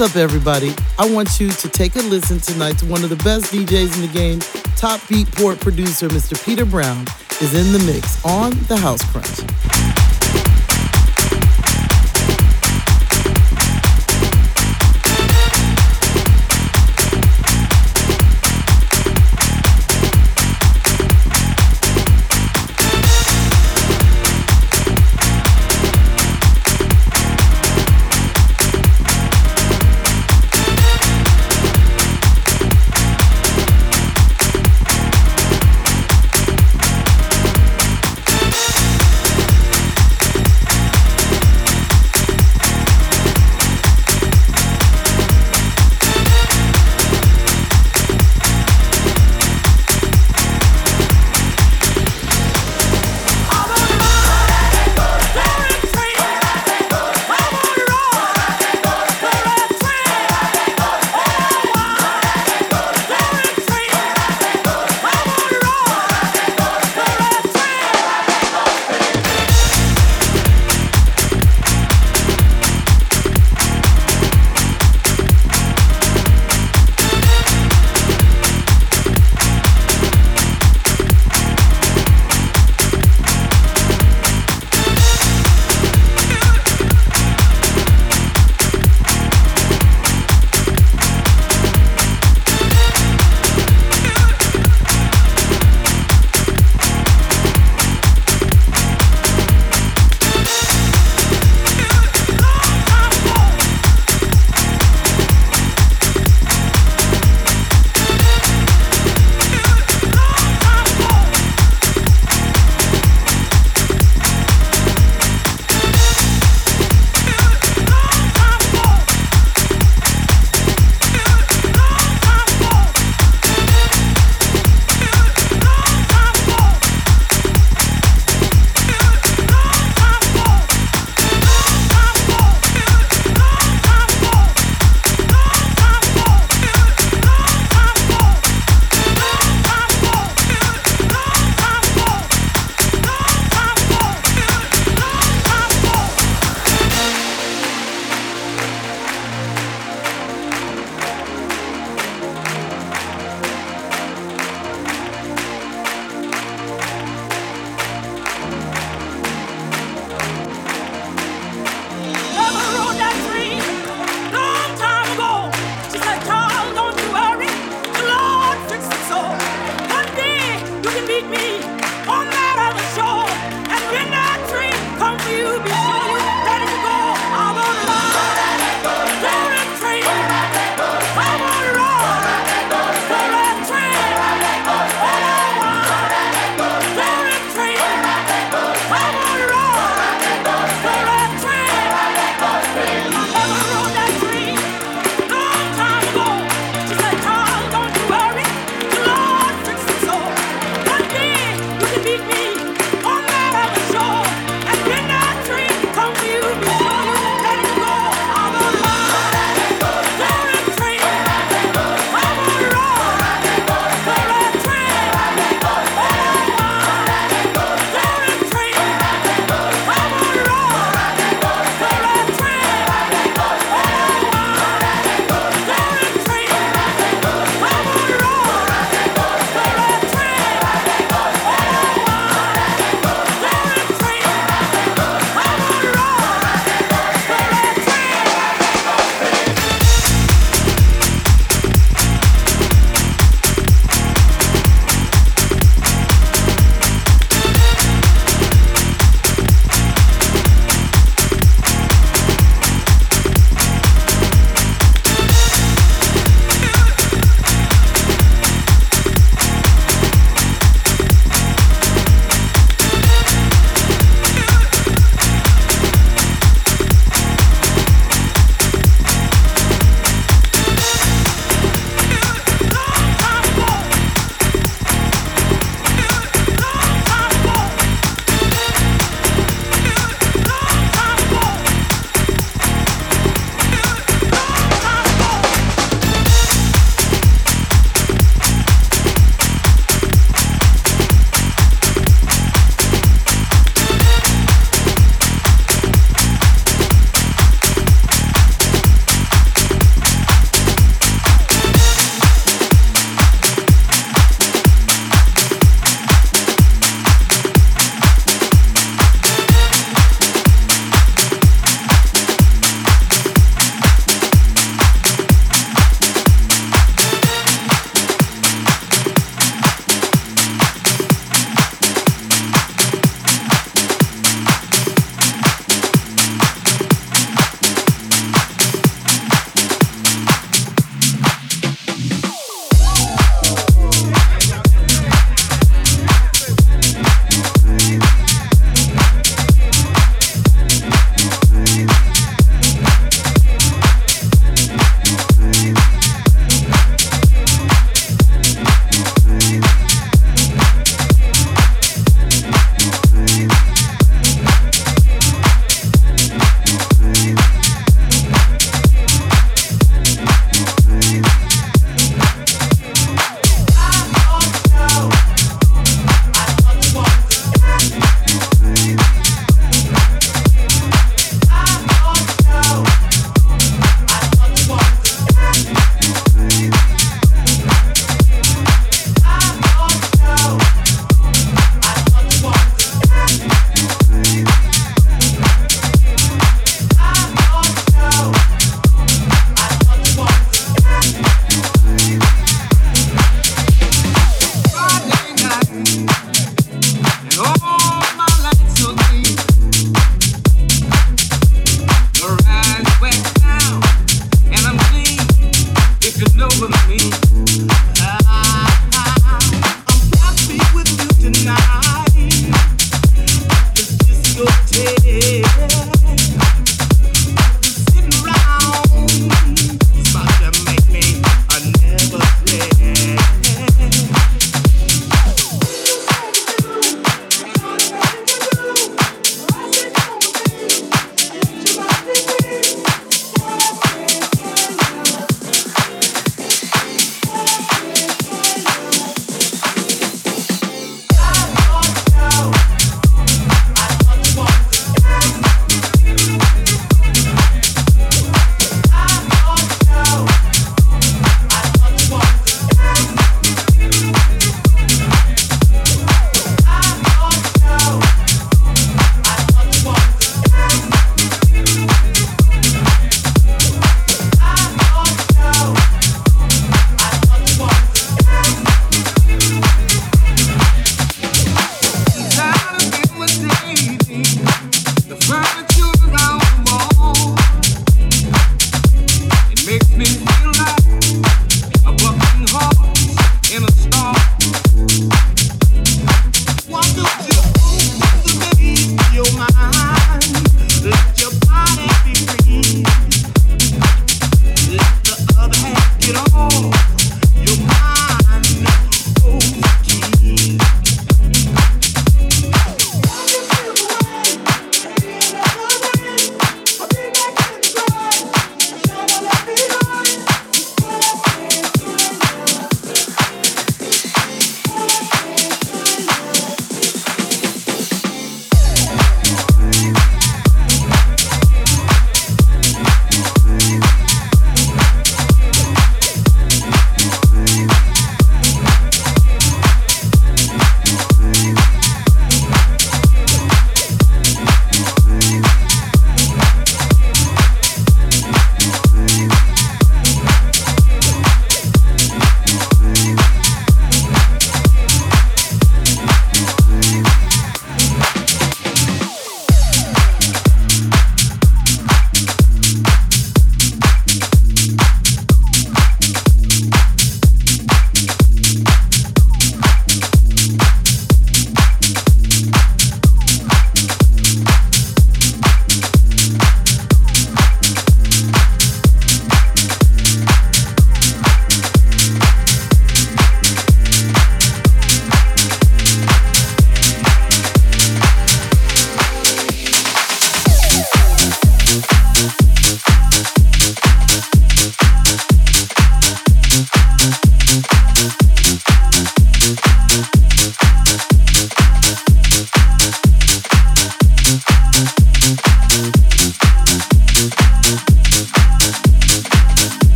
What's 0.00 0.16
up, 0.16 0.22
everybody? 0.22 0.74
I 0.98 1.12
want 1.12 1.38
you 1.38 1.50
to 1.50 1.68
take 1.68 1.94
a 1.94 1.98
listen 1.98 2.40
tonight 2.40 2.78
to 2.78 2.86
one 2.86 3.04
of 3.04 3.10
the 3.10 3.16
best 3.16 3.52
DJs 3.52 3.96
in 3.96 4.00
the 4.00 4.10
game. 4.10 4.38
Top 4.74 4.98
Beatport 5.00 5.60
producer, 5.60 6.08
Mr. 6.08 6.42
Peter 6.42 6.64
Brown, 6.64 7.04
is 7.42 7.52
in 7.52 7.70
the 7.70 7.84
mix 7.84 8.24
on 8.24 8.52
the 8.68 8.78
House 8.78 9.04
Crunch. 9.12 9.69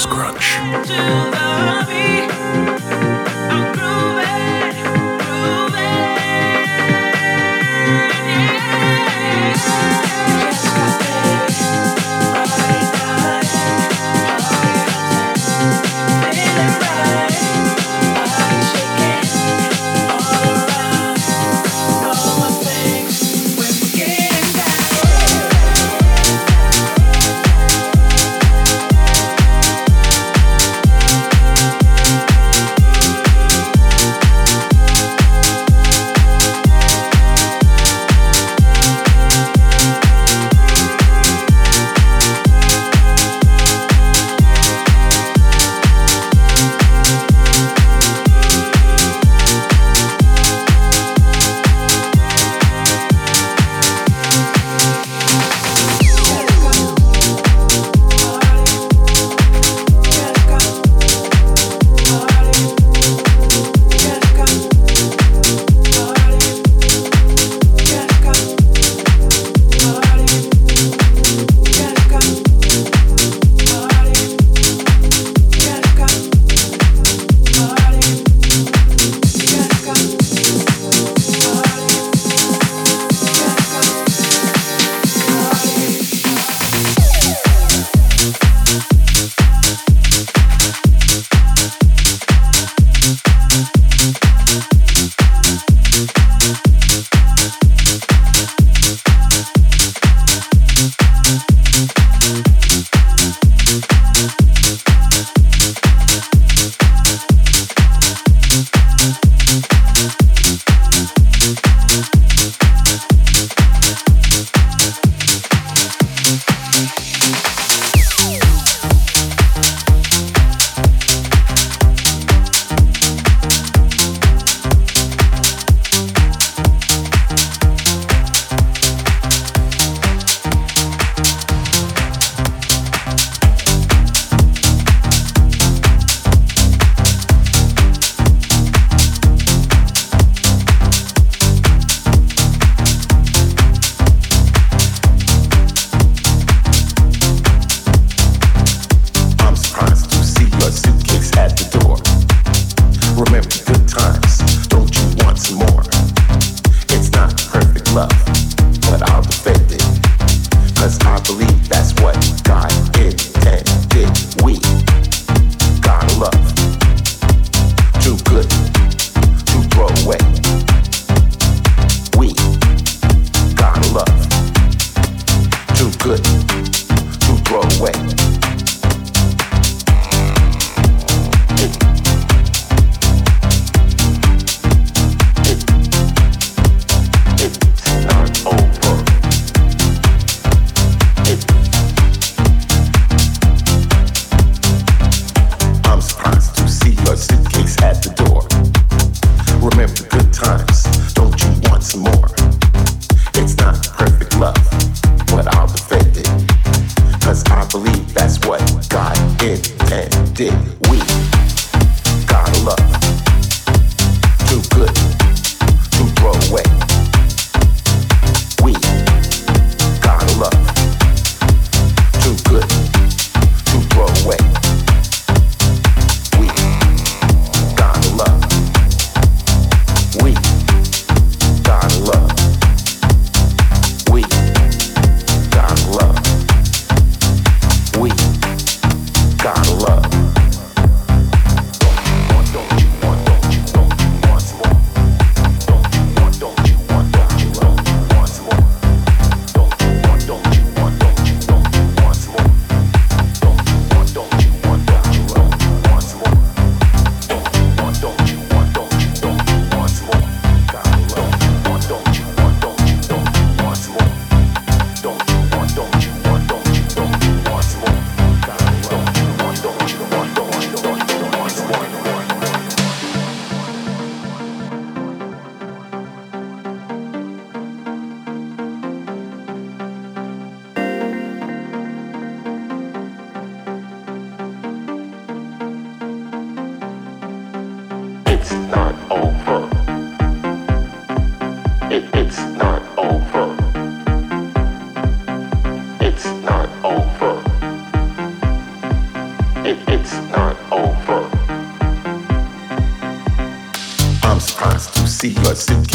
Scrunch. 0.00 0.49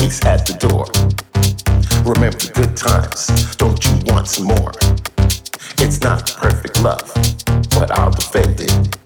at 0.05 0.45
the 0.45 0.53
door. 0.53 0.85
Remember 2.05 2.37
the 2.37 2.51
good 2.53 2.77
times, 2.77 3.55
don't 3.55 3.83
you 3.83 4.13
want 4.13 4.27
some 4.27 4.45
more? 4.45 4.71
It's 5.79 5.99
not 6.01 6.31
perfect 6.37 6.79
love, 6.83 7.11
but 7.71 7.89
I'll 7.89 8.11
defend 8.11 8.61
it. 8.61 8.97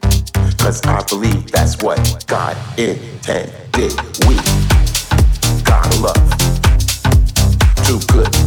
Cause 0.60 0.82
I 0.86 1.02
believe 1.08 1.50
that's 1.54 1.82
what 1.82 2.00
God 2.28 2.58
intended. 2.78 3.96
We 4.28 4.36
gotta 5.64 5.96
love. 6.02 6.30
Too 7.88 8.00
good. 8.12 8.39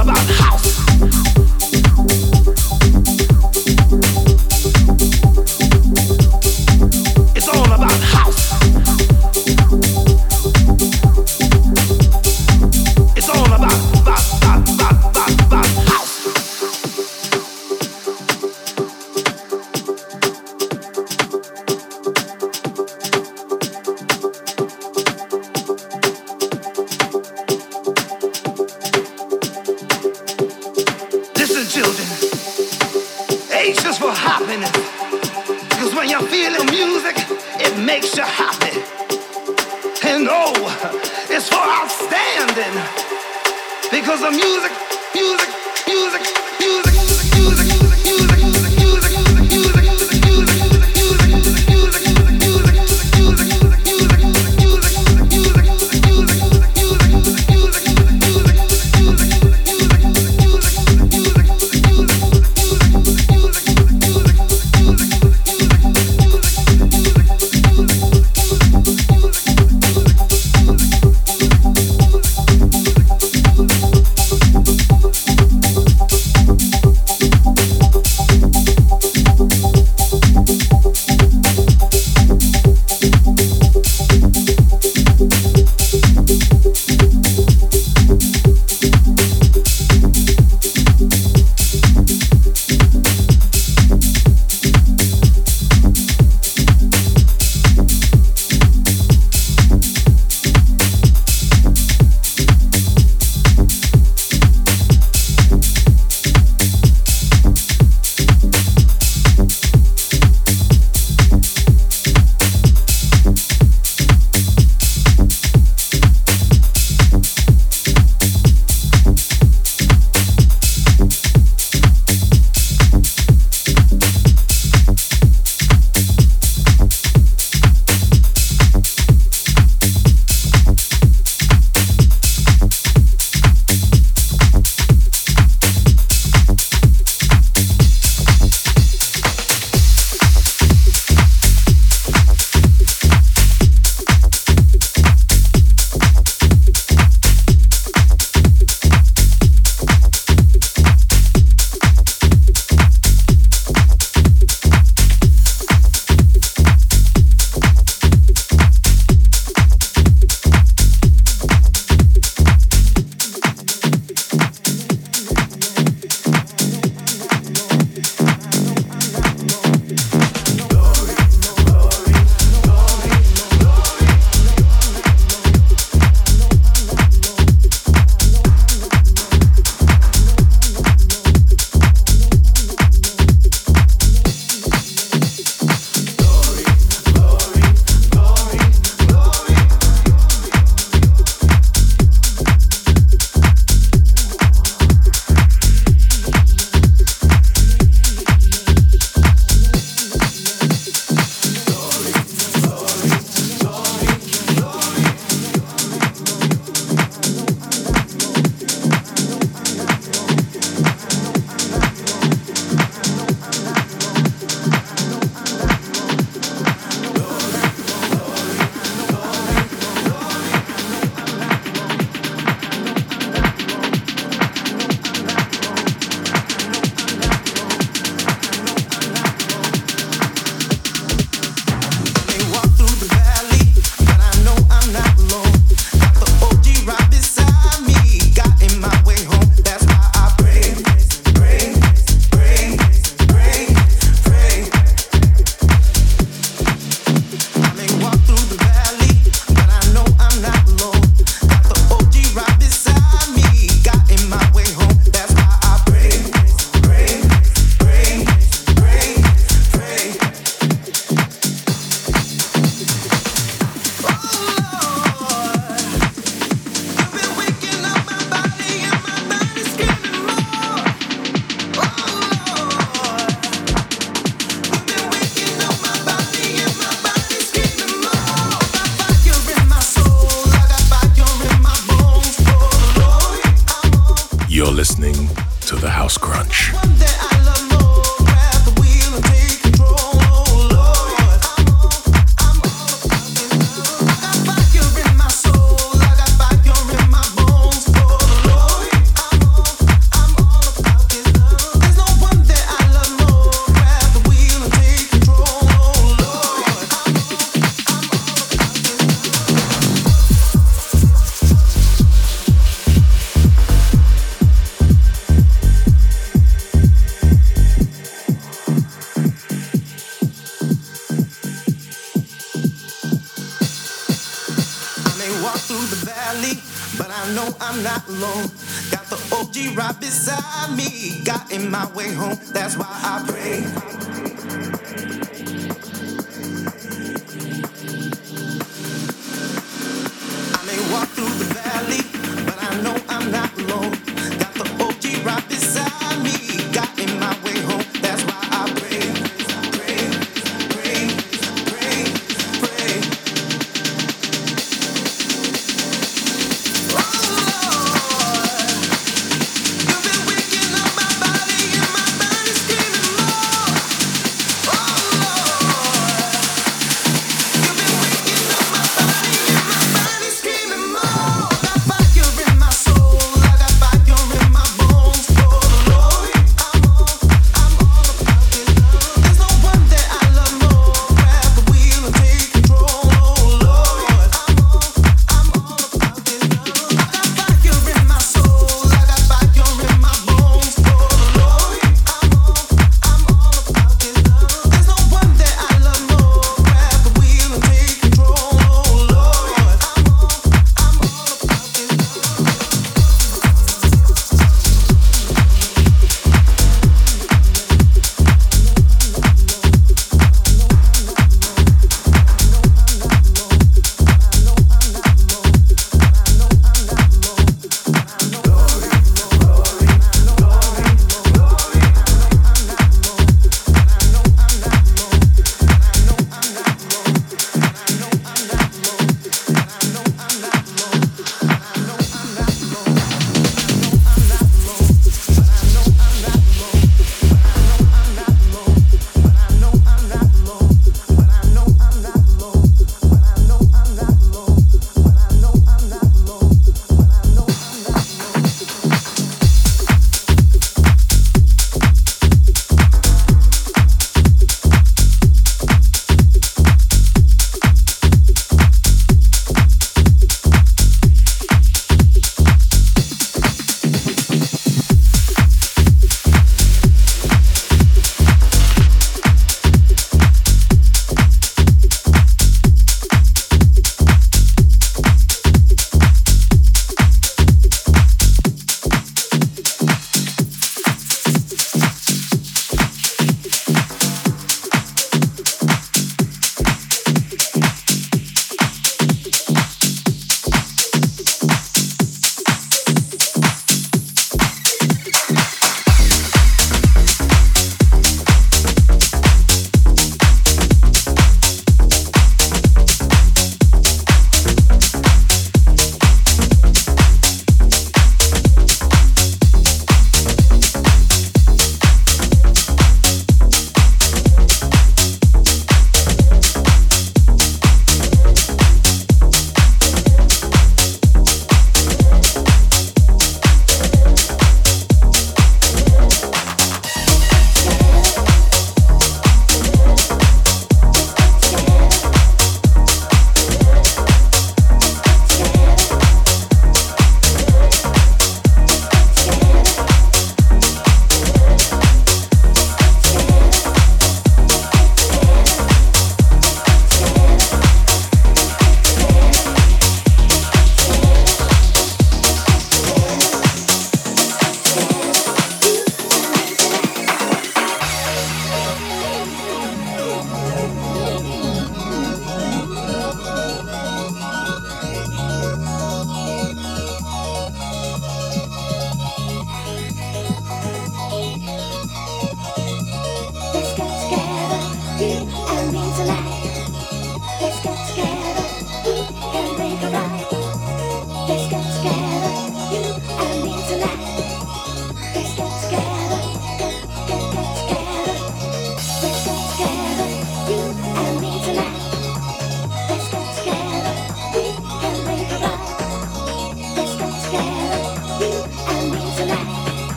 about 0.00 0.39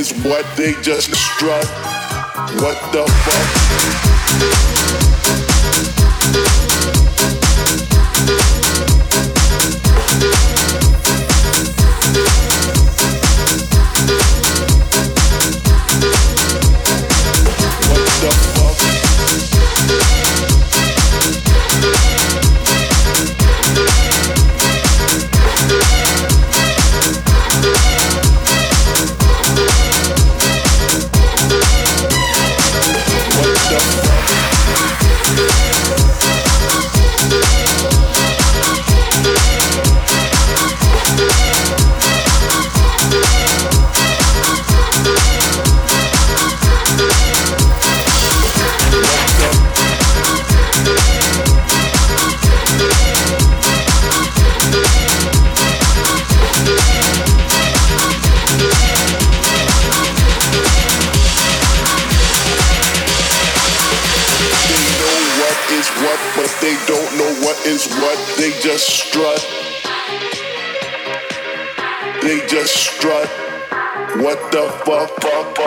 is 0.00 0.12
what 0.24 0.46
they 0.56 0.72
just 0.80 1.14
struck. 1.14 1.66
What 2.62 2.78
the 2.90 3.04
fuck? 3.06 4.69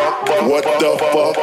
What 0.03 0.65
the 0.81 0.97
fuck? 1.13 1.37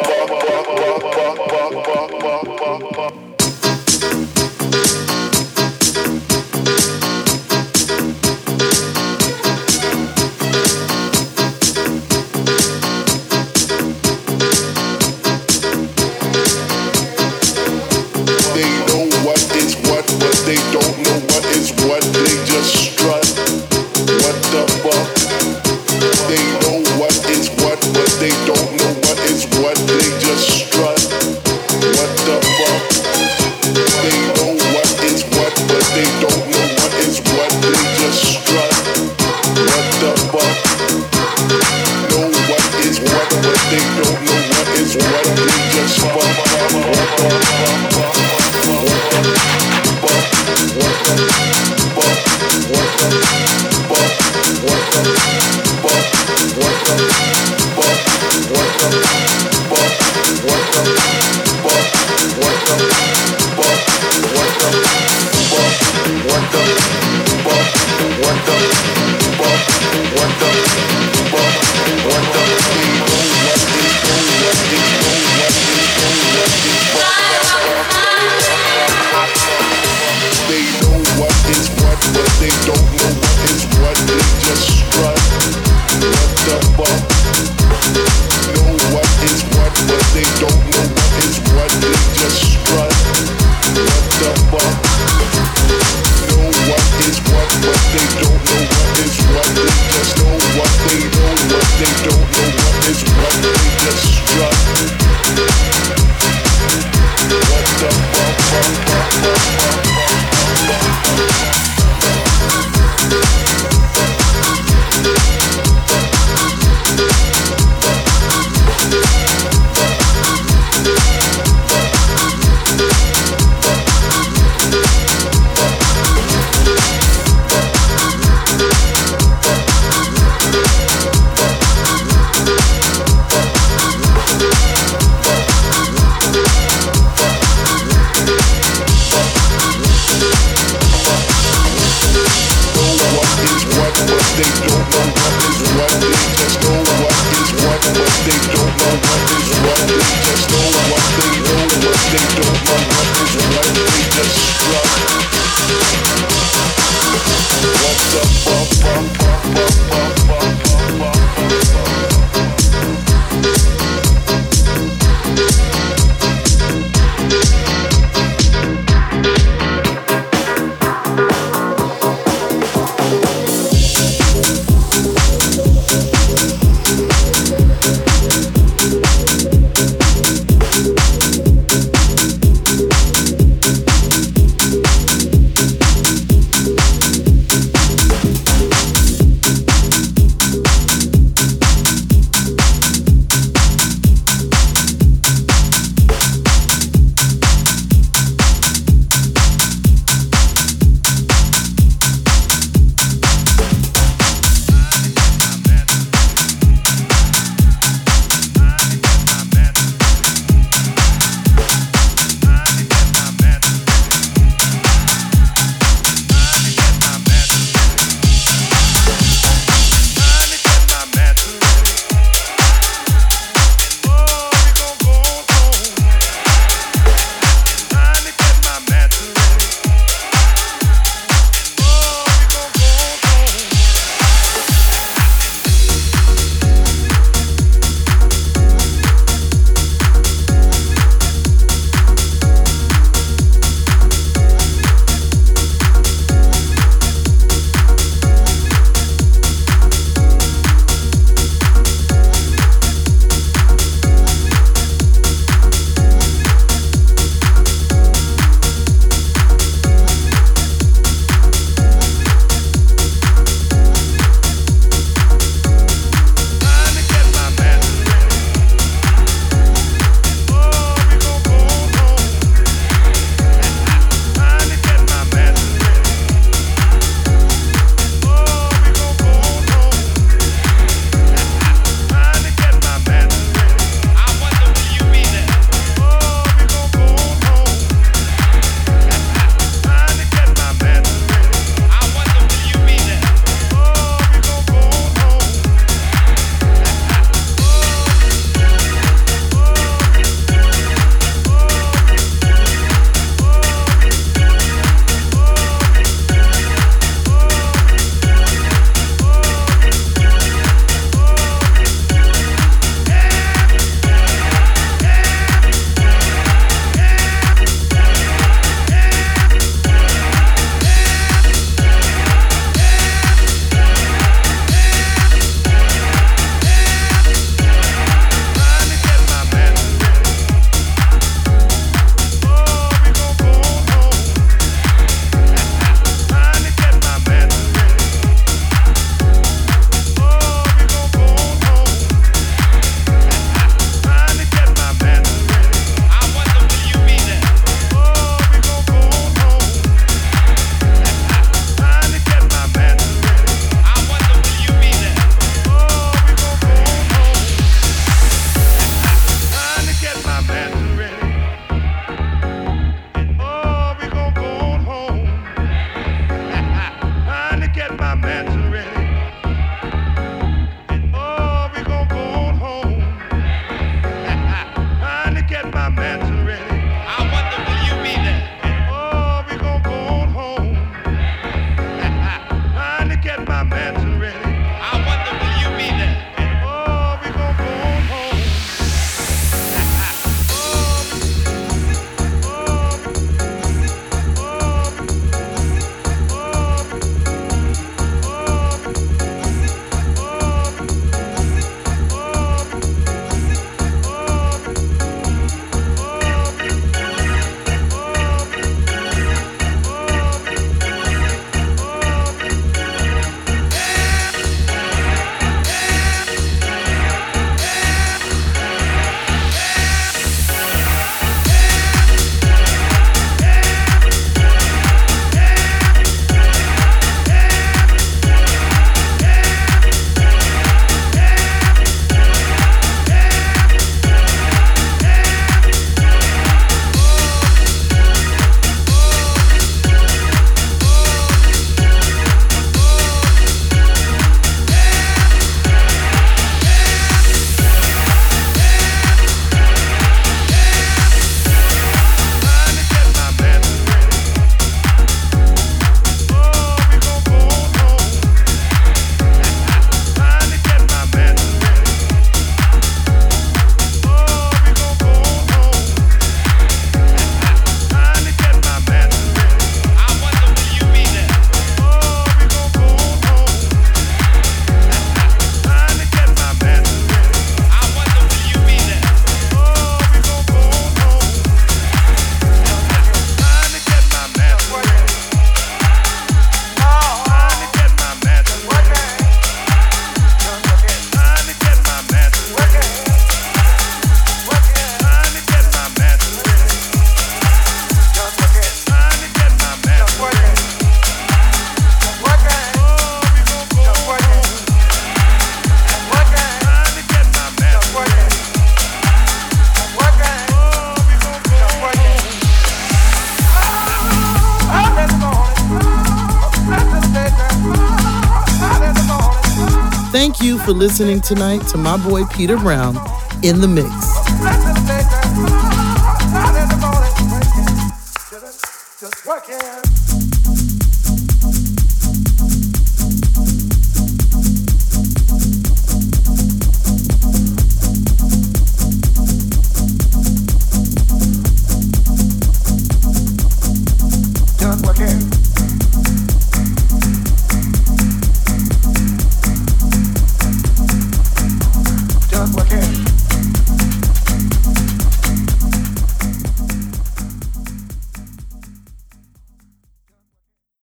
For 520.71 520.75
listening 520.75 521.21
tonight 521.21 521.59
to 521.67 521.77
my 521.77 521.97
boy 521.97 522.25
Peter 522.27 522.57
Brown 522.57 522.95
in 523.43 523.61
the 523.61 523.67
mix. 523.67 525.90